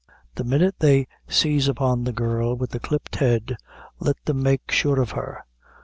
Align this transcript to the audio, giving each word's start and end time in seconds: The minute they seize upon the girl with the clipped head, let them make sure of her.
The 0.33 0.43
minute 0.43 0.79
they 0.79 1.05
seize 1.27 1.67
upon 1.67 2.05
the 2.05 2.11
girl 2.11 2.55
with 2.55 2.71
the 2.71 2.79
clipped 2.79 3.17
head, 3.17 3.55
let 3.99 4.15
them 4.25 4.41
make 4.41 4.71
sure 4.71 4.99
of 4.99 5.11
her. 5.11 5.45